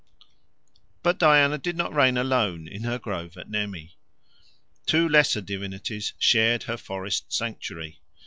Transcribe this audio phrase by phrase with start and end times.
[1.03, 3.99] But Diana did not reign alone in her grove at Nemi.
[4.87, 7.99] Two lesser divinities shared her forest sanctuary.